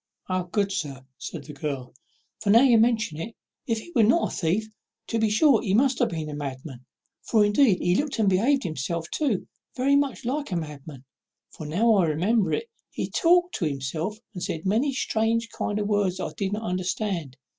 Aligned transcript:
"O 0.29 0.45
good 0.45 0.71
sir!" 0.71 1.05
said 1.19 1.43
the 1.43 1.53
girl, 1.53 1.93
"now 2.43 2.63
you 2.63 2.79
mention 2.79 3.19
it, 3.19 3.35
if 3.67 3.77
he 3.77 3.91
was 3.93 4.07
not 4.07 4.33
a 4.33 4.35
thief, 4.35 4.67
to 5.05 5.19
be 5.19 5.29
sure 5.29 5.61
he 5.61 5.75
must 5.75 5.99
have 5.99 6.09
been 6.09 6.27
a 6.27 6.33
madman: 6.33 6.83
for 7.21 7.45
indeed 7.45 7.77
he 7.77 7.93
looked, 7.93 8.17
and 8.17 8.27
behaved 8.27 8.63
himself 8.63 9.05
too, 9.11 9.47
very 9.75 9.95
much 9.95 10.25
like 10.25 10.51
a 10.51 10.55
madman; 10.55 11.05
for, 11.51 11.67
now 11.67 11.93
I 11.97 12.05
remember 12.07 12.51
it, 12.51 12.67
he 12.89 13.11
talked 13.11 13.53
to 13.57 13.65
himself 13.65 14.17
and 14.33 14.41
said 14.41 14.65
many 14.65 14.91
strange 14.91 15.49
kind 15.51 15.77
of 15.77 15.85
words 15.87 16.17
that 16.17 16.25
I 16.25 16.33
did 16.35 16.53
not 16.53 16.63
understand. 16.67 17.37